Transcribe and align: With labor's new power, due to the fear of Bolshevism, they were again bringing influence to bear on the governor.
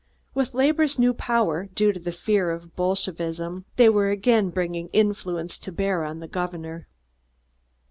With 0.33 0.55
labor's 0.55 0.97
new 0.97 1.13
power, 1.13 1.69
due 1.75 1.93
to 1.93 1.99
the 1.99 2.11
fear 2.11 2.49
of 2.49 2.75
Bolshevism, 2.75 3.65
they 3.75 3.87
were 3.87 4.09
again 4.09 4.49
bringing 4.49 4.87
influence 4.93 5.59
to 5.59 5.71
bear 5.71 6.03
on 6.05 6.19
the 6.21 6.27
governor. 6.27 6.87